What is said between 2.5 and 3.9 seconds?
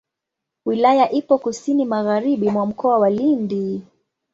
Mkoa wa Lindi.